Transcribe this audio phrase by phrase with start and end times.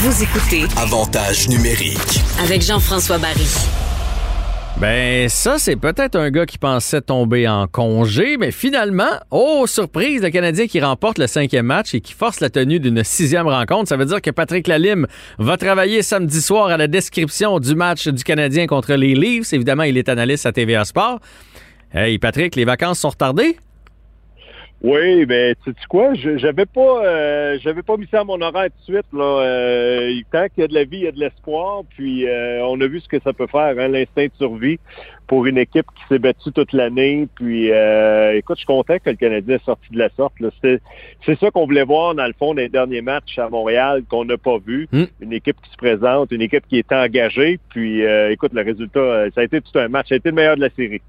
[0.00, 2.20] Vous écoutez Avantage numérique.
[2.40, 3.48] avec Jean-François Barry.
[4.80, 10.22] Ben, ça, c'est peut-être un gars qui pensait tomber en congé, mais finalement, oh, surprise,
[10.22, 13.88] le Canadien qui remporte le cinquième match et qui force la tenue d'une sixième rencontre.
[13.88, 15.08] Ça veut dire que Patrick Lalime
[15.40, 19.52] va travailler samedi soir à la description du match du Canadien contre les Leafs.
[19.52, 21.18] Évidemment, il est analyste à TVA Sport.
[21.92, 23.56] Hey, Patrick, les vacances sont retardées?
[24.80, 28.66] Oui, ben tu sais quoi, j'avais pas euh, j'avais pas mis ça à mon horaire
[28.66, 29.12] tout de suite.
[29.12, 29.42] Là.
[29.42, 31.82] Euh, tant qu'il y a de la vie, il y a de l'espoir.
[31.96, 34.78] Puis euh, on a vu ce que ça peut faire, hein, l'instinct de survie
[35.26, 37.26] pour une équipe qui s'est battue toute l'année.
[37.34, 40.34] Puis euh, écoute, je suis content que le Canadien est sorti de la sorte.
[40.62, 40.80] C'est,
[41.26, 44.38] c'est ça qu'on voulait voir dans le fond des derniers matchs à Montréal qu'on n'a
[44.38, 44.86] pas vu.
[44.92, 45.04] Mm.
[45.20, 47.58] Une équipe qui se présente, une équipe qui est engagée.
[47.70, 50.08] Puis euh, écoute, le résultat, ça a été tout un match.
[50.10, 51.02] Ça a été le meilleur de la série.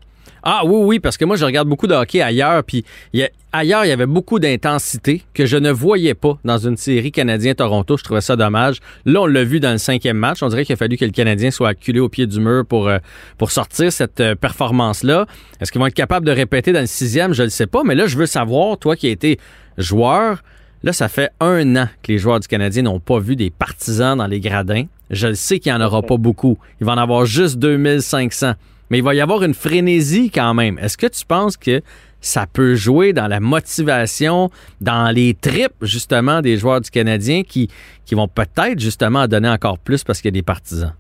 [0.44, 3.24] Ah oui, oui, parce que moi, je regarde beaucoup de hockey ailleurs, puis il y
[3.24, 7.12] a- ailleurs, il y avait beaucoup d'intensité que je ne voyais pas dans une série
[7.12, 7.98] Canadien-Toronto.
[7.98, 8.78] Je trouvais ça dommage.
[9.06, 10.42] Là, on l'a vu dans le cinquième match.
[10.42, 12.88] On dirait qu'il a fallu que le Canadien soit acculé au pied du mur pour,
[12.88, 13.00] euh,
[13.38, 15.26] pour sortir cette euh, performance-là.
[15.60, 17.34] Est-ce qu'ils vont être capables de répéter dans le sixième?
[17.34, 19.40] Je ne le sais pas, mais là, je veux savoir, toi qui as été
[19.78, 20.42] joueur,
[20.84, 24.18] là, ça fait un an que les joueurs du Canadien n'ont pas vu des partisans
[24.18, 24.86] dans les gradins.
[25.10, 26.58] Je le sais qu'il n'y en aura pas beaucoup.
[26.80, 28.54] Il va en avoir juste 2500
[28.90, 30.78] mais il va y avoir une frénésie quand même.
[30.80, 31.82] Est-ce que tu penses que
[32.22, 34.50] ça peut jouer dans la motivation,
[34.82, 37.70] dans les tripes justement des joueurs du Canadien qui,
[38.06, 40.94] qui vont peut-être justement en donner encore plus parce qu'il y a des partisans?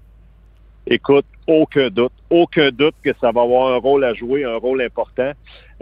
[0.87, 4.81] Écoute, aucun doute, aucun doute que ça va avoir un rôle à jouer, un rôle
[4.81, 5.31] important.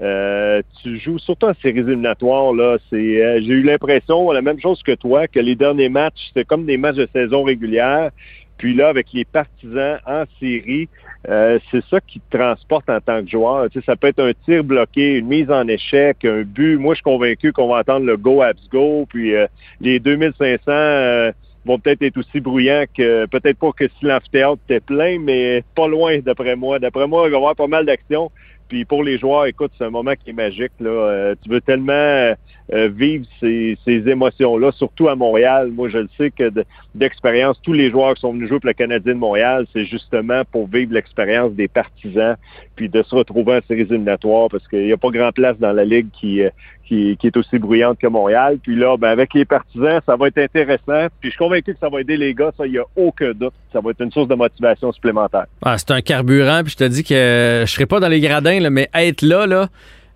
[0.01, 2.77] Euh, tu joues surtout en séries éliminatoires là.
[2.93, 6.65] Euh, j'ai eu l'impression la même chose que toi que les derniers matchs c'était comme
[6.65, 8.11] des matchs de saison régulière.
[8.57, 10.89] Puis là, avec les partisans en série,
[11.27, 13.69] euh, c'est ça qui te transporte en tant que joueur.
[13.69, 16.77] Tu sais, ça peut être un tir bloqué, une mise en échec, un but.
[16.77, 19.05] Moi, je suis convaincu qu'on va entendre le go abs go.
[19.09, 19.47] Puis euh,
[19.81, 21.31] les 2500 euh,
[21.65, 25.87] vont peut-être être aussi bruyants que peut-être pas que si l'amphithéâtre était plein, mais pas
[25.87, 26.79] loin d'après moi.
[26.79, 28.31] D'après moi, il va y avoir pas mal d'actions.
[28.69, 30.73] Puis pour les joueurs, écoute, c'est un moment qui est magique.
[30.79, 30.89] Là.
[30.89, 32.33] Euh, tu veux tellement
[32.73, 35.71] euh, vivre ces, ces émotions-là, surtout à Montréal.
[35.73, 38.67] Moi, je le sais que de- d'expérience, tous les joueurs qui sont venus jouer pour
[38.67, 42.35] le Canadien de Montréal, c'est justement pour vivre l'expérience des partisans,
[42.75, 45.71] puis de se retrouver en séries éliminatoires, parce qu'il n'y a pas grand place dans
[45.71, 46.49] la Ligue qui, euh,
[46.85, 48.57] qui, qui est aussi bruyante que Montréal.
[48.61, 51.07] Puis là, ben, avec les partisans, ça va être intéressant.
[51.19, 53.31] Puis je suis convaincu que ça va aider les gars, ça, il n'y a aucun
[53.31, 53.53] doute.
[53.73, 55.45] Ça va être une source de motivation supplémentaire.
[55.63, 58.59] Ah, c'est un carburant, puis je te dis que je serai pas dans les gradins,
[58.59, 59.67] là, mais être là, là,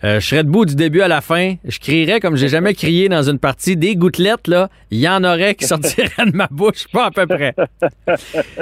[0.03, 1.55] euh, je serais debout du début à la fin.
[1.65, 3.75] Je crierais comme j'ai jamais crié dans une partie.
[3.75, 7.25] Des gouttelettes, là, il y en aurait qui sortiraient de ma bouche, pas à peu
[7.27, 7.55] près.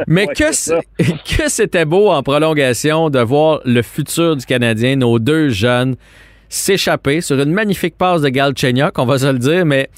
[0.07, 5.49] Mais Ouais, que c'était beau en prolongation de voir le futur du Canadien, nos deux
[5.49, 5.95] jeunes,
[6.49, 9.89] s'échapper sur une magnifique passe de Galchenyuk, on va se le dire, mais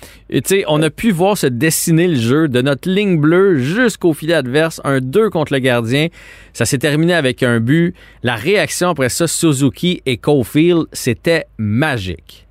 [0.68, 4.82] on a pu voir se dessiner le jeu de notre ligne bleue jusqu'au filet adverse,
[4.84, 6.08] un 2 contre le gardien.
[6.54, 7.96] Ça s'est terminé avec un but.
[8.22, 12.48] La réaction après ça, Suzuki et Caulfield, c'était magique.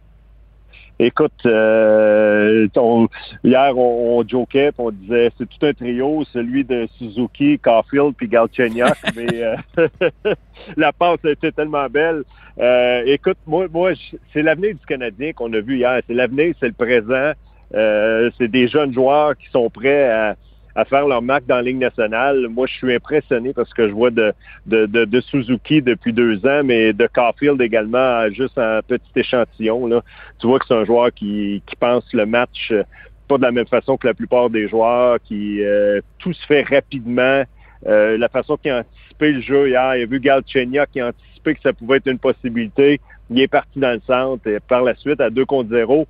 [1.02, 3.08] Écoute, euh, on-
[3.42, 8.28] hier, on, on jokait, on disait c'est tout un trio, celui de Suzuki, Caulfield puis
[8.28, 9.56] Galchenyuk, mais euh,
[10.76, 12.22] la passe était tellement belle.
[12.58, 13.92] Euh, écoute, moi, moi,
[14.34, 16.02] c'est l'avenir du Canadien qu'on a vu hier.
[16.06, 17.32] C'est l'avenir, c'est le présent.
[17.74, 20.36] Euh, c'est des jeunes joueurs qui sont prêts à,
[20.74, 22.48] à faire leur marque dans la Ligue nationale.
[22.48, 24.32] Moi, je suis impressionné parce que je vois de,
[24.66, 29.86] de, de, Suzuki depuis deux ans, mais de Caulfield également, juste un petit échantillon.
[29.86, 30.02] Là.
[30.38, 32.82] Tu vois que c'est un joueur qui, qui pense le match euh,
[33.30, 36.62] pas de la même façon que la plupart des joueurs, qui euh, tout se fait
[36.62, 37.44] rapidement.
[37.86, 41.08] Euh, la façon qu'il a anticipé le jeu hier, il a vu Galchenyuk qui a
[41.08, 43.00] anticipé que ça pouvait être une possibilité.
[43.30, 46.08] Il est parti dans le centre et par la suite à 2 contre 0.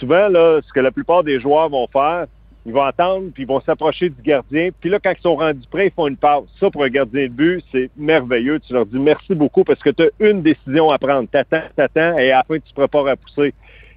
[0.00, 2.26] Souvent, là, ce que la plupart des joueurs vont faire,
[2.66, 4.70] ils vont attendre, puis ils vont s'approcher du gardien.
[4.80, 6.42] Puis là, quand ils sont rendus prêts, ils font une passe.
[6.58, 8.58] Ça, pour un gardien de but, c'est merveilleux.
[8.58, 11.28] Tu leur dis merci beaucoup parce que tu as une décision à prendre.
[11.28, 13.54] T'attends, t'attends, et à la fin, tu te prépares à pousser.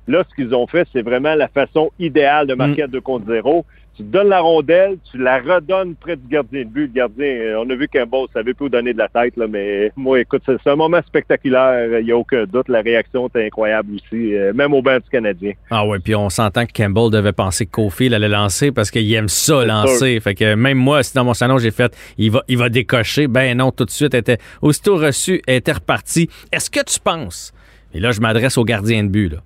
[0.09, 3.28] Là, ce qu'ils ont fait, c'est vraiment la façon idéale de marquer à 2 contre
[3.28, 3.64] 0.
[3.96, 6.88] Tu donnes la rondelle, tu la redonnes près du gardien de but.
[6.88, 9.38] Le gardien, euh, on a vu qu'un Campbell savait plus où donner de la tête,
[9.38, 12.00] là, mais moi, écoute, c'est un moment spectaculaire.
[12.00, 12.69] Il n'y a aucun doute.
[12.69, 15.51] La réaction était incroyable aussi, euh, même au banc du Canadien.
[15.69, 19.13] Ah ouais, puis on s'entend que Campbell devait penser que Caulfield allait lancer parce qu'il
[19.13, 20.19] aime ça lancer.
[20.22, 23.28] Fait que même moi, si dans mon salon, j'ai fait il va, il va décocher.
[23.28, 26.30] Ben non, tout de suite, était aussitôt reçu, était reparti.
[26.51, 27.54] Est-ce que tu penses,
[27.94, 29.39] et là je m'adresse au gardien de but, là,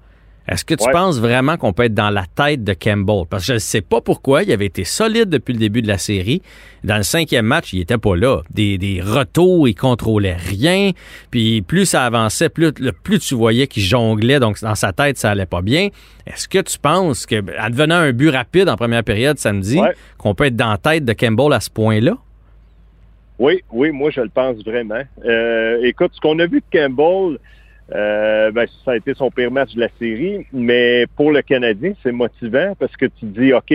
[0.47, 3.23] Est-ce que tu penses vraiment qu'on peut être dans la tête de Campbell?
[3.29, 4.43] Parce que je ne sais pas pourquoi.
[4.43, 6.41] Il avait été solide depuis le début de la série.
[6.83, 8.41] Dans le cinquième match, il était pas là.
[8.49, 10.91] Des, des retours, il contrôlait rien.
[11.31, 12.73] Puis plus ça avançait, plus,
[13.03, 14.41] plus tu voyais qu'il jonglait.
[14.41, 15.87] Donc, dans sa tête, ça allait pas bien.
[16.27, 19.79] Est-ce que tu penses que, en devenant un but rapide en première période samedi,
[20.17, 22.17] qu'on peut être dans la tête de Campbell à ce point-là?
[23.39, 25.01] Oui, oui, moi, je le pense vraiment.
[25.25, 27.39] Euh, écoute, ce qu'on a vu de Campbell,
[27.93, 31.93] euh, ben, ça a été son pire match de la série, mais pour le Canadien,
[32.01, 33.73] c'est motivant parce que tu dis, OK,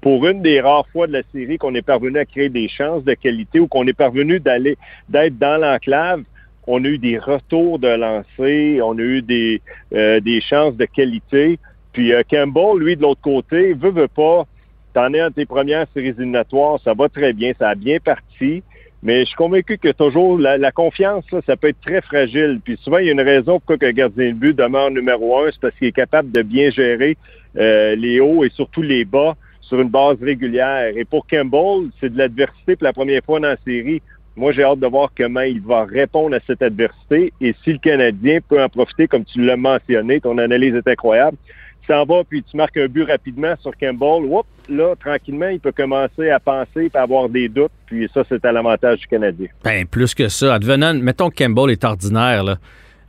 [0.00, 3.04] pour une des rares fois de la série qu'on est parvenu à créer des chances
[3.04, 4.78] de qualité ou qu'on est parvenu d'aller
[5.08, 6.22] d'être dans l'enclave,
[6.66, 9.60] on a eu des retours de lancer, on a eu des,
[9.94, 11.58] euh, chances de qualité.
[11.92, 14.46] Puis euh, Campbell, lui, de l'autre côté, veut, veut pas,
[14.94, 18.62] t'en es à tes premières séries éliminatoires, ça va très bien, ça a bien parti.
[19.02, 22.60] Mais je suis convaincu que toujours la, confiance, ça peut être très fragile.
[22.64, 25.50] Puis souvent, il y a une raison pourquoi le gardien de but demeure numéro un,
[25.52, 27.16] c'est parce qu'il est capable de bien gérer
[27.56, 30.92] euh, les hauts et surtout les bas sur une base régulière.
[30.96, 34.02] Et pour Campbell, c'est de l'adversité pour la première fois dans la série.
[34.36, 37.78] Moi, j'ai hâte de voir comment il va répondre à cette adversité et si le
[37.78, 41.36] Canadien peut en profiter, comme tu l'as mentionné, ton analyse est incroyable
[41.88, 46.30] vas puis tu marques un but rapidement sur Campbell, Oups, là, tranquillement, il peut commencer
[46.30, 47.72] à penser et avoir des doutes.
[47.86, 49.48] Puis ça, c'est à l'avantage du Canadien.
[49.64, 50.54] Ben, plus que ça.
[50.54, 52.56] Advenant, mettons que Campbell est ordinaire, là.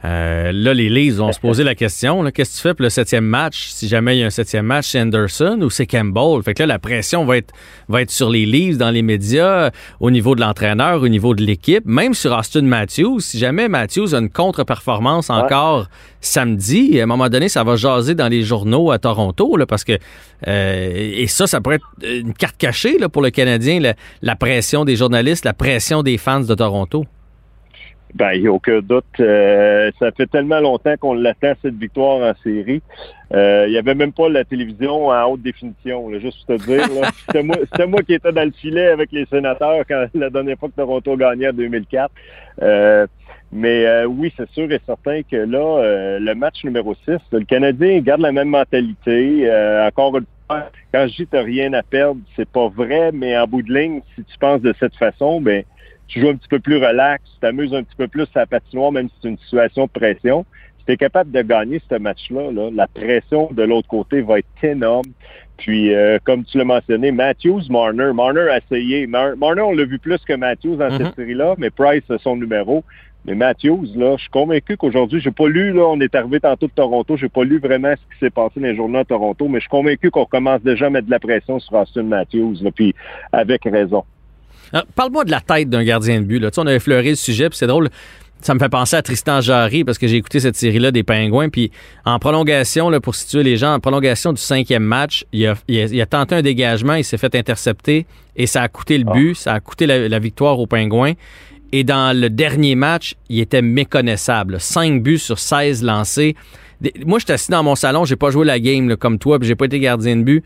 [0.06, 2.90] Euh, là, les Leafs vont se poser la question, qu'est-ce que tu fais pour le
[2.90, 3.68] septième match?
[3.68, 6.42] Si jamais il y a un septième match, c'est Anderson ou c'est Campbell?
[6.42, 7.54] Fait que là, la pression va être,
[7.90, 11.44] va être sur les Leafs, dans les médias, au niveau de l'entraîneur, au niveau de
[11.44, 13.20] l'équipe, même sur Austin Matthews.
[13.20, 15.88] Si jamais Matthews a une contre-performance encore
[16.22, 19.84] samedi, à un moment donné, ça va jaser dans les journaux à Toronto, là, parce
[19.84, 19.98] que,
[20.48, 23.82] euh, et ça, ça pourrait être une carte cachée là, pour le Canadien,
[24.22, 27.06] la pression des journalistes, la pression des fans de Toronto.
[28.16, 29.06] Ben, il n'y a aucun doute.
[29.20, 32.82] Euh, ça fait tellement longtemps qu'on l'attend, cette victoire en série.
[33.34, 36.64] Euh, il n'y avait même pas la télévision en haute définition, là, juste pour te
[36.64, 36.88] dire.
[37.28, 37.58] C'était moi,
[37.88, 41.16] moi, qui étais dans le filet avec les sénateurs quand la dernière fois que Toronto
[41.16, 42.12] gagnait en 2004.
[42.64, 43.06] Euh,
[43.52, 48.22] mais oui, c'est sûr et certain que là, le match numéro 6, le Canadien garde
[48.22, 49.50] la même mentalité.
[49.88, 53.48] encore une fois, quand je dis que rien à perdre, c'est pas vrai, mais en
[53.48, 55.64] bout de ligne, si tu penses de cette façon, ben
[56.10, 58.46] tu joues un petit peu plus relax, tu t'amuses un petit peu plus à la
[58.48, 60.46] patinoire, même si c'est une situation de pression.
[60.80, 64.48] Si tu es capable de gagner ce match-là, la pression de l'autre côté va être
[64.64, 65.06] énorme.
[65.58, 68.12] Puis, euh, comme tu l'as mentionné, Matthews, Marner.
[68.14, 69.06] Marner a essayé.
[69.08, 71.16] Marner, on l'a vu plus que Matthews dans cette mm-hmm.
[71.16, 72.84] série-là, mais Price, c'est son numéro.
[73.26, 76.68] Mais Matthews, là, je suis convaincu qu'aujourd'hui, j'ai pas lu, là, on est arrivé tantôt
[76.68, 79.48] de Toronto, j'ai pas lu vraiment ce qui s'est passé dans les journaux à Toronto,
[79.50, 82.56] mais je suis convaincu qu'on commence déjà à mettre de la pression sur Austin Matthews,
[82.62, 82.96] là, puis
[83.34, 84.06] avec raison.
[84.74, 86.40] Euh, parle-moi de la tête d'un gardien de but.
[86.40, 86.52] Là.
[86.52, 87.90] Tu sais, on avait fleuré le sujet, puis c'est drôle.
[88.42, 91.50] Ça me fait penser à Tristan Jarry parce que j'ai écouté cette série-là des Pingouins.
[91.50, 91.72] Puis
[92.06, 96.36] en prolongation, là, pour situer les gens, en prolongation du cinquième match, il a, tenté
[96.36, 98.06] un dégagement, il s'est fait intercepter
[98.38, 99.14] et ça a coûté le ah.
[99.14, 101.14] but, ça a coûté la, victoire aux Pingouins.
[101.74, 104.60] Et dans le dernier match, il était méconnaissable.
[104.60, 106.36] 5 buts sur 16 lancés.
[107.06, 109.50] Moi, je suis assis dans mon salon, j'ai pas joué la game comme toi, puis
[109.50, 110.46] j'ai pas été gardien de but.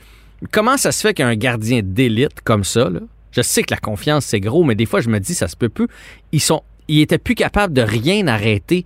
[0.52, 3.00] Comment ça se fait qu'un gardien d'élite comme ça, là,
[3.34, 5.58] je sais que la confiance, c'est gros, mais des fois, je me dis, ça se
[5.58, 5.88] peut plus.
[6.32, 8.86] Ils sont, il était plus capable de rien arrêter.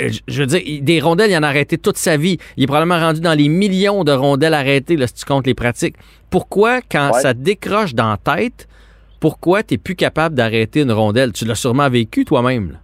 [0.00, 2.38] Euh, je veux dire, des rondelles, il en a arrêté toute sa vie.
[2.56, 5.54] Il est probablement rendu dans les millions de rondelles arrêtées, là, si tu comptes les
[5.54, 5.96] pratiques.
[6.30, 8.68] Pourquoi, quand ça décroche dans la tête,
[9.20, 11.32] pourquoi tu n'es plus capable d'arrêter une rondelle?
[11.32, 12.78] Tu l'as sûrement vécu toi-même.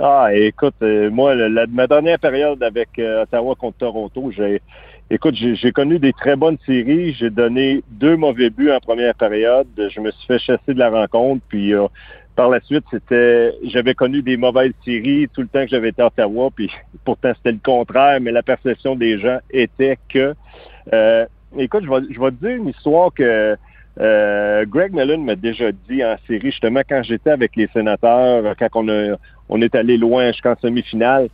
[0.00, 4.60] Ah, écoute, euh, moi, la, ma dernière période avec euh, Ottawa contre Toronto, j'ai
[5.08, 7.14] Écoute, j'ai connu des très bonnes séries.
[7.14, 9.68] J'ai donné deux mauvais buts en première période.
[9.76, 11.42] Je me suis fait chasser de la rencontre.
[11.48, 11.86] Puis euh,
[12.34, 16.02] par la suite, c'était j'avais connu des mauvaises séries tout le temps que j'avais été
[16.02, 16.50] à Ottawa.
[16.54, 16.72] Puis
[17.04, 18.20] pourtant, c'était le contraire.
[18.20, 20.34] Mais la perception des gens était que
[20.92, 23.56] euh, écoute, je vais, je vais te dire une histoire que
[24.00, 28.68] euh, Greg Mellon m'a déjà dit en série, justement, quand j'étais avec les sénateurs, quand
[28.74, 29.16] on, a,
[29.48, 31.28] on est allé loin jusqu'en semi-finale.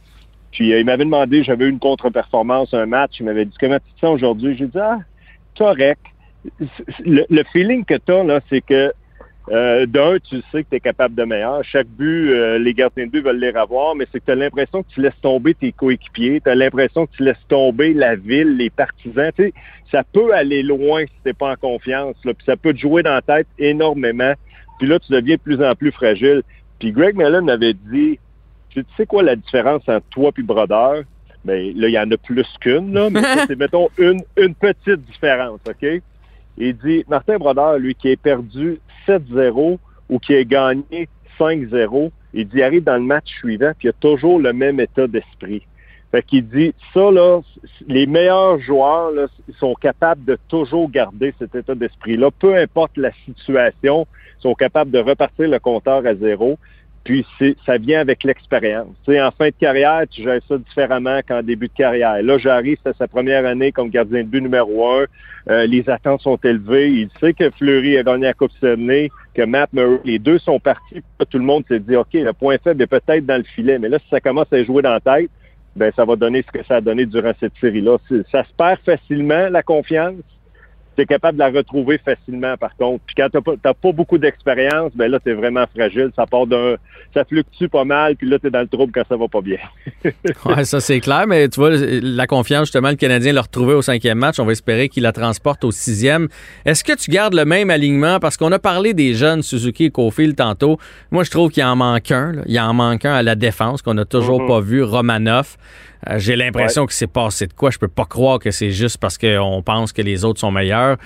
[0.52, 3.78] Puis euh, il m'avait demandé, j'avais eu une contre-performance, un match, il m'avait dit comment
[3.78, 4.56] tu te sens aujourd'hui?
[4.56, 4.98] J'ai dit Ah,
[5.58, 6.00] correct.
[7.04, 8.92] Le, feeling que tu as, là, c'est que
[9.50, 11.64] euh, d'un, tu sais que tu es capable de meilleur.
[11.64, 14.36] Chaque but, euh, les gardiens de but veulent les revoir, mais c'est que tu as
[14.36, 18.14] l'impression que tu laisses tomber tes coéquipiers, tu as l'impression que tu laisses tomber la
[18.14, 19.30] ville, les partisans.
[19.36, 19.54] Tu sais,
[19.90, 22.16] ça peut aller loin si tu pas en confiance.
[22.24, 24.34] Là, puis ça peut te jouer dans la tête énormément.
[24.78, 26.42] Puis là, tu deviens de plus en plus fragile.
[26.78, 28.18] Puis Greg Mellon m'avait dit
[28.80, 31.02] tu sais quoi la différence entre toi et Brodeur?
[31.44, 35.04] Ben, là, il y en a plus qu'une, là, mais c'est, mettons, une, une petite
[35.06, 36.02] différence, OK?
[36.58, 42.48] Il dit, Martin Brodeur, lui, qui est perdu 7-0 ou qui a gagné 5-0, il
[42.48, 45.62] dit, arrive dans le match suivant, puis il a toujours le même état d'esprit.
[46.12, 47.40] Fait qu'il dit, ça, là,
[47.88, 49.26] les meilleurs joueurs, là,
[49.58, 52.30] sont capables de toujours garder cet état d'esprit-là.
[52.38, 54.06] Peu importe la situation,
[54.38, 56.58] ils sont capables de repartir le compteur à zéro.
[57.04, 57.26] Puis
[57.66, 58.94] ça vient avec l'expérience.
[59.08, 62.22] En fin de carrière, tu gères ça différemment qu'en début de carrière.
[62.22, 65.06] Là, j'arrive, c'est sa première année comme gardien de but numéro un.
[65.50, 66.92] Euh, les attentes sont élevées.
[66.92, 70.60] Il sait que Fleury a gagné la Coupe Stanley, que Matt Murray, les deux sont
[70.60, 71.02] partis.
[71.28, 73.80] Tout le monde s'est dit, OK, le point faible est peut-être dans le filet.
[73.80, 75.30] Mais là, si ça commence à jouer dans la tête,
[75.74, 77.96] ben ça va donner ce que ça a donné durant cette série-là.
[78.30, 80.14] Ça se perd facilement, la confiance
[80.96, 83.02] tu es capable de la retrouver facilement, par contre.
[83.06, 86.10] Puis quand tu n'as pas, beaucoup d'expérience, ben là, tu es vraiment fragile.
[86.16, 86.76] Ça part d'un.
[87.14, 89.42] Ça fluctue pas mal, puis là, tu es dans le trouble quand ça va pas
[89.42, 89.58] bien.
[90.04, 93.82] oui, ça, c'est clair, mais tu vois, la confiance, justement, le Canadien l'a retrouvé au
[93.82, 94.38] cinquième match.
[94.38, 96.28] On va espérer qu'il la transporte au sixième.
[96.64, 98.18] Est-ce que tu gardes le même alignement?
[98.18, 100.78] Parce qu'on a parlé des jeunes Suzuki et Cofield tantôt.
[101.10, 102.32] Moi, je trouve qu'il en manque un.
[102.46, 104.48] Il en manque un à la défense qu'on n'a toujours mm-hmm.
[104.48, 104.82] pas vu.
[104.82, 105.58] Romanoff.
[106.08, 107.70] Euh, j'ai l'impression que c'est passé de quoi.
[107.70, 110.96] Je peux pas croire que c'est juste parce qu'on pense que les autres sont meilleurs.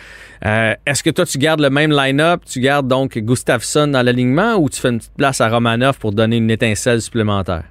[0.45, 2.43] Euh, est-ce que toi, tu gardes le même line-up?
[2.47, 6.13] Tu gardes donc Gustafsson dans l'alignement ou tu fais une petite place à Romanov pour
[6.13, 7.65] donner une étincelle supplémentaire?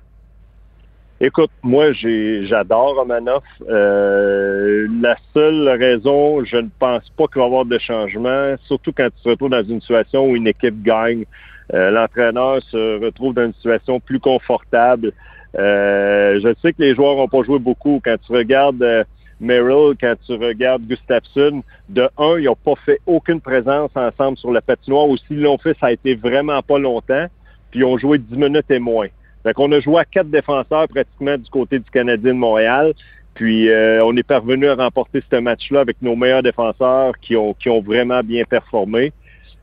[1.21, 3.41] Écoute, moi, j'adore Romanov.
[3.69, 8.91] Euh, la seule raison, je ne pense pas qu'il va y avoir de changement, surtout
[8.91, 11.25] quand tu te retrouves dans une situation où une équipe gagne.
[11.73, 15.13] L'entraîneur se retrouve dans une situation plus confortable.
[15.57, 18.01] Euh, je sais que les joueurs n'ont pas joué beaucoup.
[18.03, 19.03] Quand tu regardes euh,
[19.39, 24.51] Merrill, quand tu regardes Gustafsson, de un, ils n'ont pas fait aucune présence ensemble sur
[24.51, 25.07] la patinoire.
[25.07, 27.27] Ou s'ils l'ont fait, ça a été vraiment pas longtemps.
[27.71, 29.07] Puis ils ont joué 10 minutes et moins.
[29.45, 32.93] Donc on a joué à quatre défenseurs pratiquement du côté du Canadien de Montréal.
[33.35, 37.53] Puis euh, on est parvenu à remporter ce match-là avec nos meilleurs défenseurs qui ont,
[37.53, 39.13] qui ont vraiment bien performé.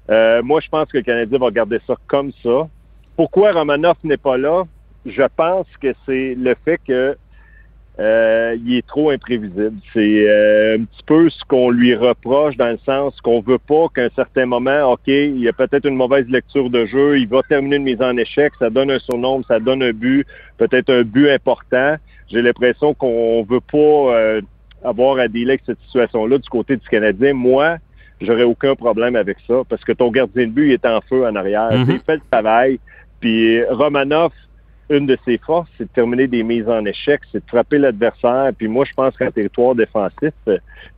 [0.09, 2.69] moi, je pense que le Canadien va garder ça comme ça.
[3.17, 4.65] Pourquoi Romanoff n'est pas là?
[5.07, 7.17] Je pense que c'est le fait que
[7.99, 9.75] euh, il est trop imprévisible.
[9.93, 13.87] C'est euh, un petit peu ce qu'on lui reproche dans le sens qu'on veut pas
[13.95, 17.29] qu'à un certain moment, OK, il y a peut-être une mauvaise lecture de jeu, il
[17.29, 20.91] va terminer une mise en échec, ça donne un surnombre, ça donne un but, peut-être
[20.91, 21.97] un but important.
[22.29, 24.41] J'ai l'impression qu'on veut pas euh,
[24.83, 27.35] avoir à délai avec cette situation-là du côté du Canadien.
[27.35, 27.77] Moi,
[28.23, 31.27] j'aurais aucun problème avec ça parce que ton gardien de but il est en feu
[31.27, 31.71] en arrière.
[31.73, 31.91] Mm-hmm.
[31.93, 32.81] Il fait le travail.
[33.21, 34.33] Puis Romanoff,
[34.93, 38.51] une de ses forces, c'est de terminer des mises en échec, c'est de frapper l'adversaire.
[38.57, 40.33] Puis moi, je pense qu'un territoire défensif,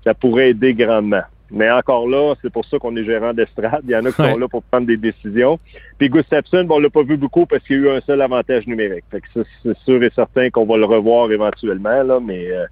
[0.04, 1.22] ça pourrait aider grandement.
[1.50, 3.82] Mais encore là, c'est pour ça qu'on est gérant d'estrade.
[3.84, 5.58] Il y en a qui sont là pour prendre des décisions.
[5.98, 8.20] Puis Gustafsson, bon, on l'a pas vu beaucoup parce qu'il y a eu un seul
[8.22, 9.04] avantage numérique.
[9.10, 12.66] Fait que c'est sûr et certain qu'on va le revoir éventuellement, là, mais euh,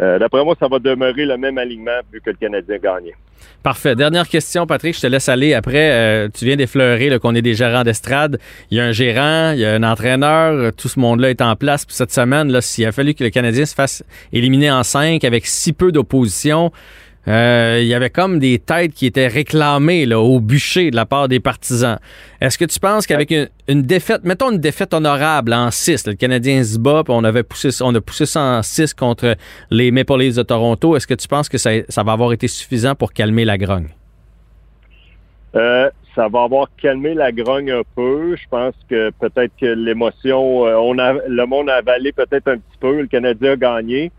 [0.00, 3.12] euh, d'après moi, ça va demeurer le même alignement vu que le Canadien gagne.
[3.62, 3.96] Parfait.
[3.96, 5.52] Dernière question, Patrick, je te laisse aller.
[5.52, 8.38] Après, euh, tu viens d'effleurer qu'on est des gérants d'estrade.
[8.70, 11.56] Il y a un gérant, il y a un entraîneur, tout ce monde-là est en
[11.56, 11.84] place.
[11.84, 15.46] Puis cette semaine, s'il a fallu que le Canadien se fasse éliminer en cinq avec
[15.46, 16.70] si peu d'opposition,
[17.28, 21.06] euh, il y avait comme des têtes qui étaient réclamées là, au bûcher de la
[21.06, 21.98] part des partisans.
[22.40, 23.34] Est-ce que tu penses qu'avec
[23.66, 27.42] une, défaite, mettons une défaite honorable en 6, le Canadien se bat, puis on avait
[27.42, 29.34] poussé, on a poussé ça en 6 contre
[29.70, 31.70] les Maple Leafs de Toronto, est-ce que tu penses que ça,
[32.04, 33.88] va avoir été suffisant pour calmer la grogne?
[35.56, 38.36] Euh, ça va avoir calmé la grogne un peu.
[38.36, 42.56] Je pense que peut-être que l'émotion, euh, on a, le monde a avalé peut-être un
[42.56, 43.02] petit peu.
[43.02, 44.12] Le Canadien a gagné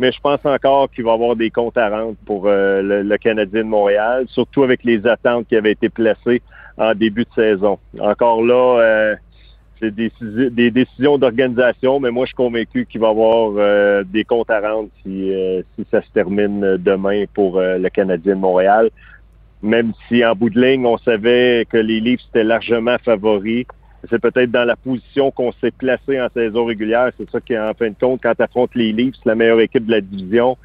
[0.00, 3.18] mais je pense encore qu'il va y avoir des comptes à rendre pour euh, le,
[3.18, 6.40] Canadien de Montréal, surtout avec les attentes qui avaient été placées
[6.78, 7.78] en début de saison.
[8.00, 9.16] Encore là, euh,
[9.78, 14.24] c'est des, décisions d'organisation, mais moi, je suis convaincu qu'il va y avoir euh, des
[14.24, 15.32] comptes à rendre si,
[15.76, 18.90] si ça se termine demain pour le Canadien de Montréal.
[19.62, 23.66] Même si en bout de ligne, on savait que les livres étaient largement favoris,
[24.08, 27.10] c'est peut-être dans la position qu'on s'est placé en saison régulière.
[27.18, 29.86] C'est ça qui, en fin de compte, quand tu affrontes les Leafs, la meilleure équipe
[29.86, 30.56] de la division,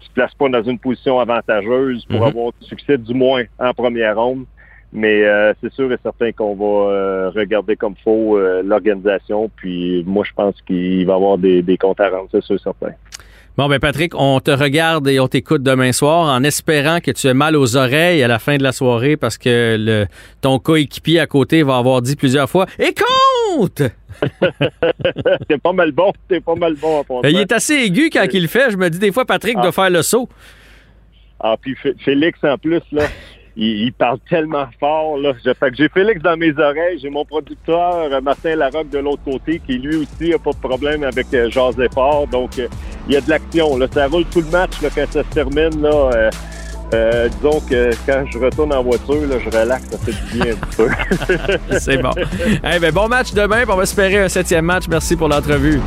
[0.00, 2.26] tu te places pas dans une position avantageuse pour mhm.
[2.26, 4.44] avoir du succès, du moins en première ronde.
[4.92, 9.50] Mais euh, c'est sûr et certain qu'on va euh, regarder comme faut euh, l'organisation.
[9.56, 12.56] Puis moi, je pense qu'il va y avoir des, des comptes à rendre, c'est sûr
[12.56, 12.92] et certain.
[13.56, 17.26] Bon, ben Patrick, on te regarde et on t'écoute demain soir en espérant que tu
[17.26, 20.06] aies mal aux oreilles à la fin de la soirée parce que le,
[20.42, 23.80] ton coéquipier à côté va avoir dit plusieurs fois «Et compte!»
[25.48, 27.02] T'es pas mal bon, t'es pas mal bon.
[27.22, 28.70] À il est assez aigu quand il le fait.
[28.70, 29.72] Je me dis des fois, Patrick doit ah.
[29.72, 30.28] faire le saut.
[31.40, 33.04] Ah, puis Félix, en plus, là,
[33.56, 35.16] il, parle tellement fort.
[35.16, 35.32] Là.
[35.42, 39.60] Fait que j'ai Félix dans mes oreilles, j'ai mon producteur Martin Larocque de l'autre côté,
[39.66, 42.26] qui lui aussi a pas de problème avec euh, José Fort.
[42.26, 42.68] Donc euh,
[43.06, 43.78] il y a de l'action.
[43.92, 45.82] Ça roule tout le match quand ça se termine.
[45.82, 46.30] Là, euh,
[46.94, 50.52] euh, disons que quand je retourne en voiture, là, je relaxe, ça fait du bien
[50.52, 50.88] un peu.
[51.80, 52.12] C'est bon.
[52.16, 54.84] Eh ben, bon match demain, on va espérer un septième match.
[54.88, 55.80] Merci pour l'entrevue.